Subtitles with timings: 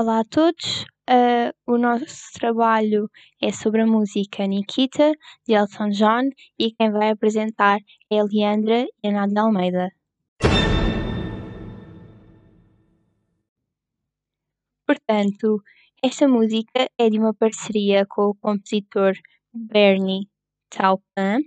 [0.00, 5.12] Olá a todos, uh, o nosso trabalho é sobre a música Nikita,
[5.46, 7.78] de Elton John, e quem vai apresentar
[8.10, 9.90] é a Leandra e a Nádia Almeida.
[14.86, 15.62] Portanto,
[16.02, 19.12] esta música é de uma parceria com o compositor
[19.52, 20.30] Bernie
[20.70, 21.44] Taupin,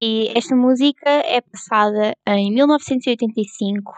[0.00, 3.92] e esta música é passada em 1985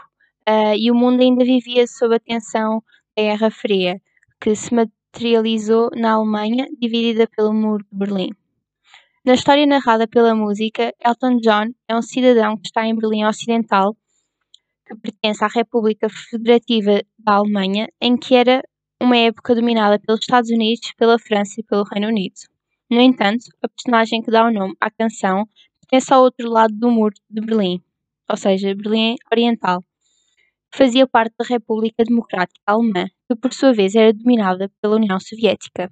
[0.49, 2.83] uh, e o mundo ainda vivia sob a tensão
[3.19, 4.01] Guerra Fria,
[4.39, 8.31] que se materializou na Alemanha, dividida pelo Muro de Berlim.
[9.25, 13.97] Na história narrada pela música, Elton John é um cidadão que está em Berlim Ocidental,
[14.87, 18.63] que pertence à República Federativa da Alemanha, em que era
[19.01, 22.35] uma época dominada pelos Estados Unidos, pela França e pelo Reino Unido.
[22.91, 25.49] No entanto, a personagem que dá o nome à canção
[25.81, 27.83] pertence ao outro lado do muro de Berlim,
[28.29, 29.83] ou seja, Berlim Oriental.
[30.77, 35.91] Fazia parte da República Democrática Alemã, que por sua vez era dominada pela União Soviética.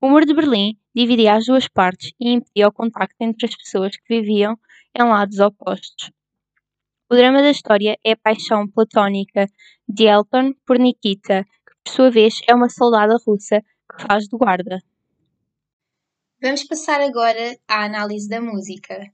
[0.00, 3.96] O Muro de Berlim dividia as duas partes e impedia o contacto entre as pessoas
[3.96, 4.58] que viviam
[4.98, 6.10] em lados opostos.
[7.08, 9.46] O drama da história é a paixão platónica
[9.88, 14.36] de Elton por Nikita, que por sua vez é uma soldada russa que faz de
[14.36, 14.82] guarda.
[16.42, 19.08] Vamos passar agora à análise da música.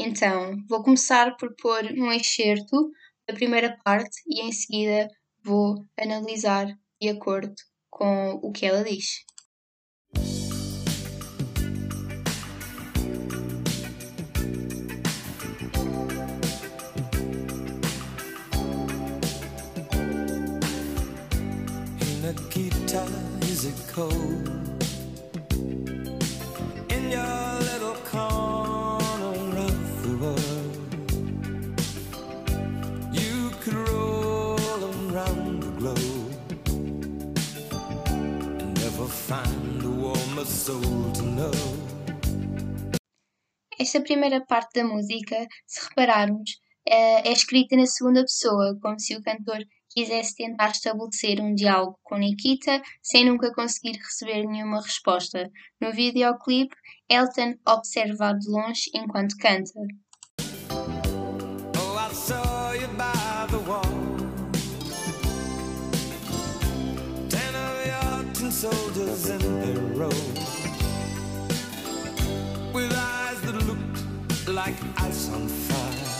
[0.00, 2.90] Então, vou começar por pôr um excerto
[3.32, 5.08] da primeira parte e em seguida
[5.42, 6.66] vou analisar
[7.00, 7.54] de acordo
[7.90, 9.24] com o que ela diz.
[23.42, 24.61] Is it cold?
[43.78, 46.50] Esta primeira parte da música, se repararmos,
[46.86, 49.58] é escrita na segunda pessoa, como se o cantor
[49.90, 55.50] quisesse tentar estabelecer um diálogo com Nikita sem nunca conseguir receber nenhuma resposta.
[55.80, 56.74] No videoclipe,
[57.08, 59.72] Elton observa de longe enquanto canta.
[68.62, 70.18] Soldiers in their row.
[72.72, 73.98] With eyes that looked
[74.46, 76.10] like ice on fire.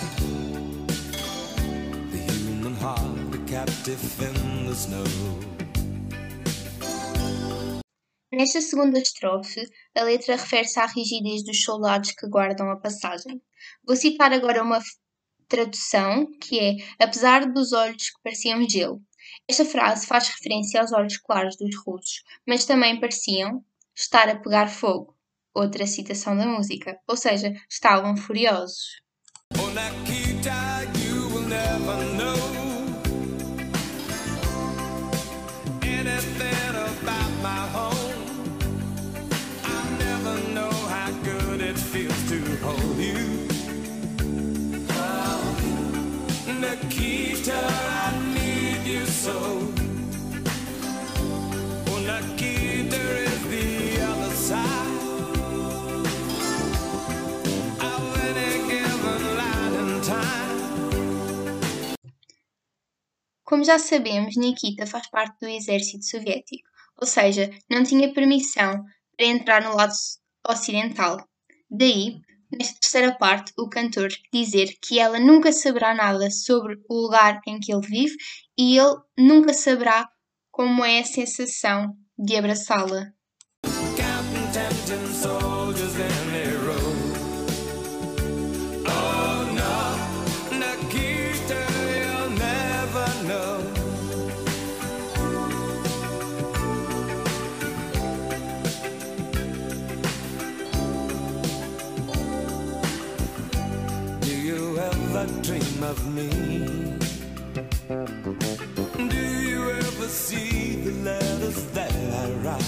[2.10, 5.04] The human heart, a captive in the snow.
[8.32, 9.62] Nesta segunda estrofe,
[9.94, 13.40] a letra refere-se à rigidez dos soldados que guardam a passagem.
[13.86, 14.80] Vou citar agora uma
[15.46, 19.00] tradução que é: Apesar dos olhos que pareciam gelo.
[19.48, 24.68] Esta frase faz referência aos olhos claros dos russos, mas também pareciam estar a pegar
[24.68, 25.16] fogo.
[25.54, 29.02] Outra citação da música, ou seja, estavam furiosos.
[63.52, 66.66] Como já sabemos, Nikita faz parte do exército soviético,
[66.98, 68.82] ou seja, não tinha permissão
[69.14, 69.92] para entrar no lado
[70.48, 71.18] ocidental.
[71.70, 72.18] Daí,
[72.50, 77.60] nesta terceira parte, o cantor dizer que ela nunca saberá nada sobre o lugar em
[77.60, 78.16] que ele vive
[78.56, 80.08] e ele nunca saberá
[80.50, 83.12] como é a sensação de abraçá-la.
[105.82, 106.28] Of me?
[109.08, 112.62] Do you ever see the letters that I write?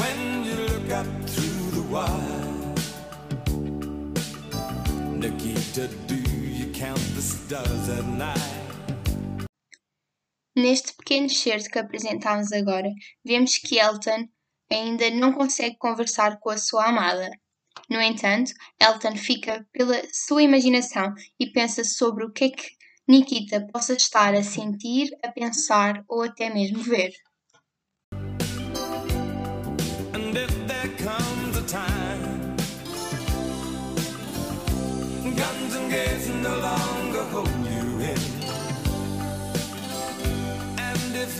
[0.00, 2.74] When you look up through the wire,
[5.16, 8.62] Nikita, do you count the stars at night?
[10.56, 12.90] Neste pequeno excerto que apresentamos agora,
[13.24, 14.28] vemos que Elton
[14.70, 17.30] ainda não consegue conversar com a sua amada.
[17.88, 22.70] No entanto, Elton fica pela sua imaginação e pensa sobre o que é que
[23.08, 27.12] Nikita possa estar a sentir, a pensar ou até mesmo ver.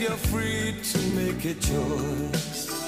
[0.03, 2.82] You're free to make a choice,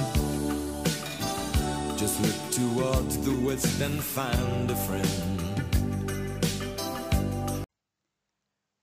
[2.54, 5.08] towards the west and find a friend.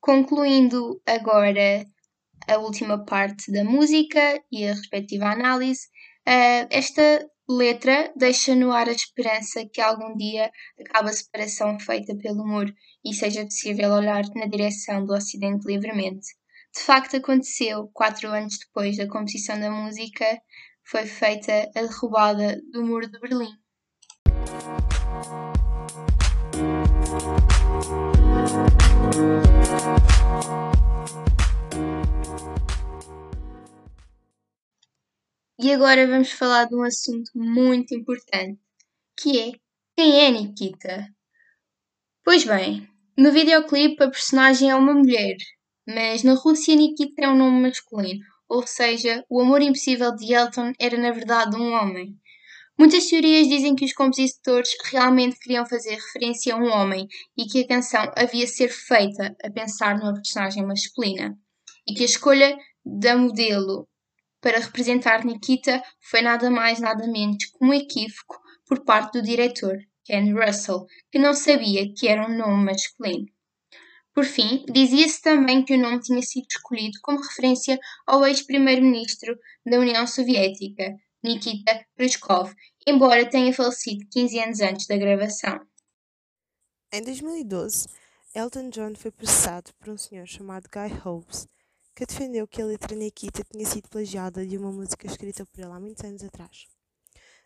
[0.01, 1.85] Concluindo agora
[2.49, 5.87] a última parte da música e a respectiva análise,
[6.25, 12.13] eh, esta letra deixa no ar a esperança que algum dia acabe a separação feita
[12.17, 12.73] pelo muro
[13.05, 16.27] e seja possível olhar na direção do Ocidente livremente.
[16.75, 20.25] De facto, aconteceu quatro anos depois da composição da música,
[20.83, 23.60] foi feita a derrubada do Muro de Berlim.
[35.63, 38.59] E agora vamos falar de um assunto muito importante,
[39.15, 39.51] que é
[39.95, 41.07] quem é Nikita?
[42.23, 45.37] Pois bem, no videoclipe a personagem é uma mulher,
[45.87, 50.73] mas na Rússia Nikita é um nome masculino, ou seja, o amor impossível de Elton
[50.79, 52.19] era na verdade um homem.
[52.81, 57.07] Muitas teorias dizem que os compositores realmente queriam fazer referência a um homem
[57.37, 61.37] e que a canção havia ser feita a pensar numa personagem masculina.
[61.87, 63.87] E que a escolha da modelo
[64.41, 65.79] para representar Nikita
[66.09, 71.19] foi nada mais nada menos que um equívoco por parte do diretor, Ken Russell, que
[71.19, 73.27] não sabia que era um nome masculino.
[74.11, 79.37] Por fim, dizia-se também que o nome tinha sido escolhido como referência ao ex-primeiro-ministro
[79.67, 82.51] da União Soviética, Nikita Khrushchev,
[82.85, 85.59] embora tenha falecido 15 anos antes da gravação.
[86.91, 87.87] Em 2012,
[88.33, 91.47] Elton John foi processado por um senhor chamado Guy Hobbs,
[91.95, 95.71] que defendeu que a letra Nikita tinha sido plagiada de uma música escrita por ele
[95.71, 96.65] há muitos anos atrás.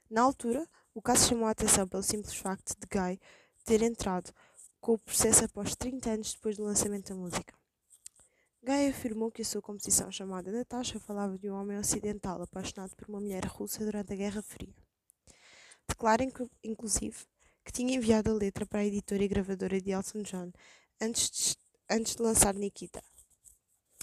[0.09, 3.19] Na altura, o caso chamou a atenção pelo simples facto de Guy
[3.65, 4.31] ter entrado
[4.79, 7.53] com o processo após 30 anos depois do lançamento da música.
[8.63, 13.09] Guy afirmou que a sua composição chamada Natasha falava de um homem ocidental apaixonado por
[13.09, 14.84] uma mulher russa durante a Guerra Fria.
[15.87, 16.23] Declara,
[16.63, 17.25] inclusive,
[17.63, 20.51] que tinha enviado a letra para a editora e gravadora de Elton John
[21.01, 21.57] antes de,
[21.89, 23.03] antes de lançar Nikita.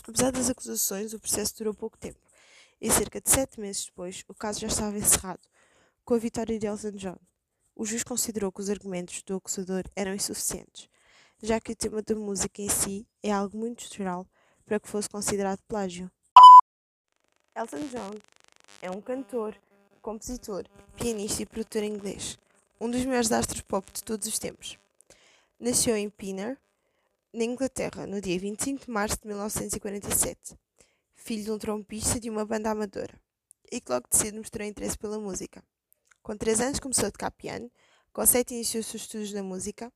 [0.06, 2.20] Apesar das acusações, o processo durou pouco tempo
[2.80, 5.40] e cerca de sete meses depois o caso já estava encerrado,
[6.04, 7.18] com a vitória de Elton John.
[7.76, 10.88] O juiz considerou que os argumentos do acusador eram insuficientes,
[11.40, 14.26] já que o tema da música em si é algo muito geral
[14.64, 16.10] para que fosse considerado plágio.
[17.56, 18.18] Elton John
[18.80, 19.56] é um cantor,
[20.02, 20.64] compositor,
[20.96, 22.36] pianista e produtor inglês,
[22.80, 24.76] um dos maiores astros pop de todos os tempos.
[25.60, 26.58] Nasceu em Pinner,
[27.32, 30.58] na Inglaterra, no dia 25 de março de 1947,
[31.14, 33.14] filho de um trompista de uma banda amadora,
[33.70, 35.62] e que logo de cedo mostrou interesse pela música.
[36.20, 37.70] Com 3 anos começou a tocar piano,
[38.12, 39.92] com 7 iniciou seus estudos na música,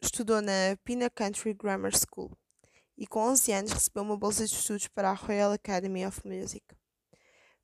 [0.00, 2.36] estudou na Pina Country Grammar School
[2.98, 6.66] e com 11 anos recebeu uma bolsa de estudos para a Royal Academy of Music.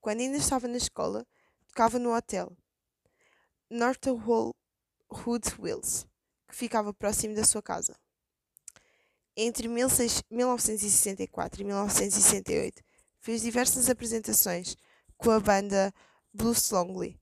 [0.00, 1.26] Quando ainda estava na escola,
[1.70, 2.54] tocava no hotel
[3.70, 4.54] Northerwold
[5.08, 6.06] Hills,
[6.48, 7.96] que ficava próximo da sua casa.
[9.36, 12.82] Entre 1964 e 1968,
[13.20, 14.76] fez diversas apresentações
[15.16, 15.94] com a banda
[16.34, 17.16] Blues Longley.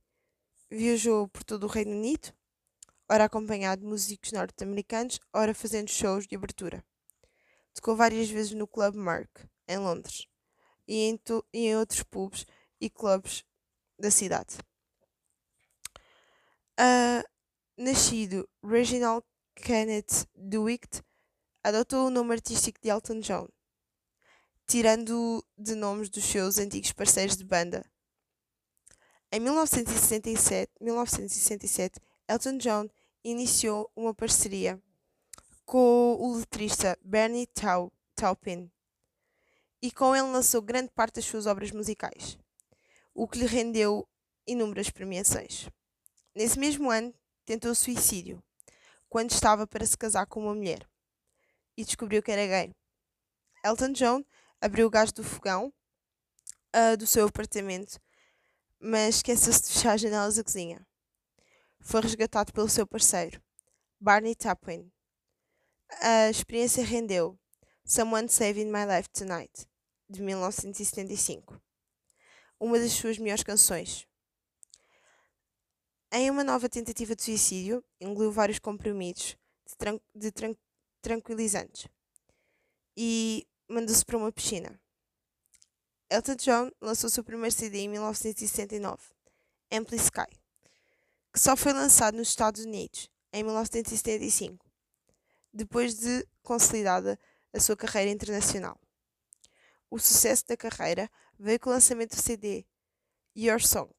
[0.69, 2.33] Viajou por todo o Reino Unido,
[3.07, 6.83] ora acompanhado de músicos norte-americanos, ora fazendo shows de abertura.
[7.75, 10.27] Tocou várias vezes no Club Merck, em Londres,
[10.87, 11.19] e em,
[11.53, 12.47] e em outros pubs
[12.81, 13.43] e clubes
[13.99, 14.57] da cidade.
[16.79, 17.23] Uh,
[17.77, 19.25] nascido Reginald
[19.55, 21.03] Kenneth Dewitt,
[21.63, 23.47] adotou o nome artístico de Elton John,
[24.65, 27.85] tirando de nomes dos seus antigos parceiros de banda.
[29.31, 32.89] Em 1967, 1967 Elton John
[33.23, 34.81] iniciou uma parceria
[35.65, 38.71] com o letrista Bernie Tau, Taupin
[39.81, 42.37] e com ele lançou grande parte das suas obras musicais,
[43.19, 44.07] o que lhe rendeu
[44.47, 45.67] inúmeras premiações.
[46.33, 47.13] Nesse mesmo ano,
[47.45, 48.41] tentou suicídio,
[49.09, 50.87] quando estava para se casar com uma mulher
[51.75, 52.73] e descobriu que era gay.
[53.61, 54.23] Elton John
[54.61, 55.73] abriu o gás do fogão
[56.73, 57.99] uh, do seu apartamento,
[58.79, 60.87] mas esqueceu-se de fechar as janelas da cozinha.
[61.81, 63.43] Foi resgatado pelo seu parceiro,
[63.99, 64.89] Barney Taupin.
[65.99, 67.37] A experiência rendeu
[67.83, 69.67] Someone Saving My Life Tonight,
[70.09, 71.61] de 1975,
[72.59, 74.07] uma das suas melhores canções.
[76.11, 80.55] Em uma nova tentativa de suicídio, engoliu vários comprimidos de, tran de tran
[81.01, 81.87] tranquilizantes
[82.97, 84.79] e mandou-se para uma piscina.
[86.09, 88.97] Elton John lançou seu primeiro CD em 1969,
[89.71, 90.25] Ampli Sky,
[91.31, 94.65] que só foi lançado nos Estados Unidos em 1975,
[95.53, 97.19] depois de consolidada
[97.53, 98.79] a sua carreira internacional.
[99.91, 101.09] O sucesso da carreira
[101.39, 102.65] veio com o lançamento do CD
[103.35, 103.93] Your Song,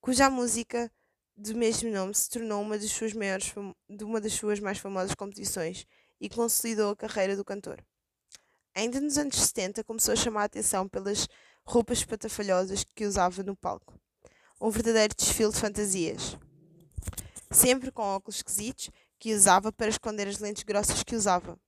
[0.00, 0.90] cuja música
[1.36, 3.52] do mesmo nome se tornou uma das suas maiores
[3.88, 5.86] de uma das suas mais famosas composições
[6.18, 7.84] e consolidou a carreira do cantor.
[8.74, 11.28] Ainda nos anos 70 começou a chamar a atenção pelas
[11.62, 14.00] roupas espatafalhosas que usava no palco.
[14.58, 16.38] Um verdadeiro desfile de fantasias.
[17.50, 21.58] Sempre com óculos esquisitos que usava para esconder as lentes grossas que usava.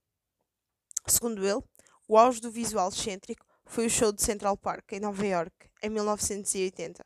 [1.07, 1.62] Segundo ele,
[2.09, 5.88] o auge do visual excêntrico foi o show de Central Park, em Nova York, em
[5.88, 7.02] 1980,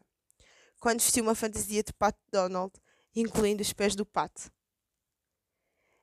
[0.80, 2.72] quando vestiu uma fantasia de Pat Donald,
[3.14, 4.32] incluindo os pés do Pat.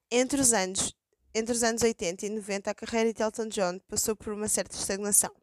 [0.10, 0.96] Entre os anos
[1.36, 4.78] entre os anos 80 e 90, a carreira de Elton John passou por uma certa
[4.78, 5.36] estagnação,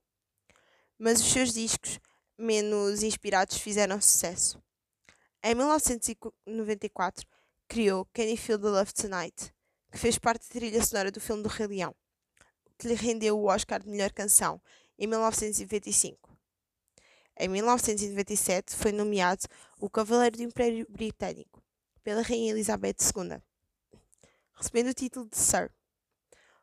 [0.98, 1.98] mas os seus discos
[2.38, 4.62] menos inspirados fizeram sucesso.
[5.42, 7.26] Em 1994,
[7.68, 9.52] criou Can You Feel the Love Tonight,
[9.92, 11.94] que fez parte da trilha sonora do filme do Rei Leão,
[12.78, 14.62] que lhe rendeu o Oscar de Melhor Canção
[15.00, 16.28] em 1995.
[17.38, 19.46] Em 1997, foi nomeado
[19.78, 21.64] o Cavaleiro do Império Britânico
[22.02, 23.40] pela Rainha Elizabeth II,
[24.52, 25.70] recebendo o título de Sir.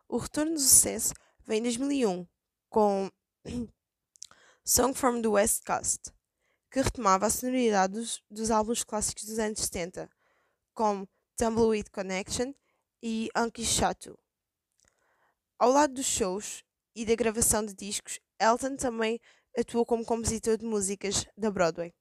[0.08, 1.16] O retorno do sucesso
[1.46, 2.28] vem em 2001
[2.70, 3.10] com
[4.64, 6.14] Song from the West Coast,
[6.70, 10.08] que retomava a sonoridade dos, dos álbuns clássicos dos anos 70,
[10.76, 12.54] como Tumbleweed Connection
[13.02, 14.18] e Anki Shatu.
[15.58, 16.64] Ao lado dos shows
[16.96, 19.20] e da gravação de discos, Elton também
[19.58, 21.94] atuou como compositor de músicas da Broadway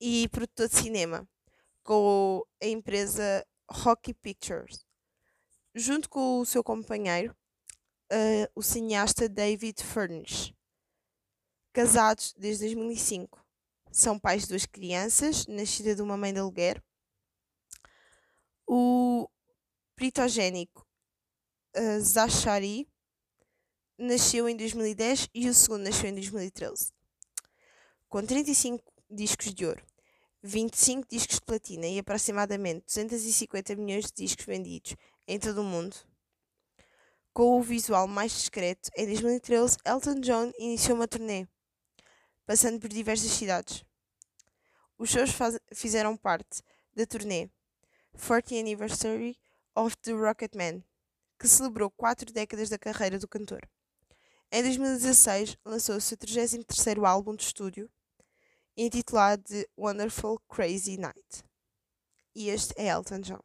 [0.00, 1.28] e produtor de cinema
[1.82, 4.86] com a empresa Rocky Pictures
[5.76, 7.36] junto com o seu companheiro,
[8.10, 10.54] uh, o cineasta David Furnish.
[11.72, 13.44] Casados desde 2005.
[13.92, 16.82] São pais de duas crianças, nascida de uma mãe de aluguer.
[18.66, 19.28] O
[19.94, 20.86] pritogénico
[21.76, 22.88] uh, Zachary
[23.98, 26.92] nasceu em 2010 e o segundo nasceu em 2013.
[28.08, 29.84] Com 35 discos de ouro,
[30.42, 34.94] 25 discos de platina e aproximadamente 250 milhões de discos vendidos
[35.26, 35.96] em todo o mundo.
[37.32, 41.46] Com o visual mais discreto, em 2013 Elton John iniciou uma turnê,
[42.46, 43.84] passando por diversas cidades.
[44.98, 45.30] Os shows
[45.72, 46.62] fizeram parte
[46.94, 47.50] da turnê
[48.16, 49.38] 40th Anniversary
[49.74, 50.82] of the Rocketman,
[51.38, 53.60] que celebrou quatro décadas da carreira do cantor.
[54.52, 57.90] Em 2016, lançou o seu 33º álbum de estúdio,
[58.76, 61.44] intitulado The Wonderful Crazy Night.
[62.32, 63.42] E este é Elton John.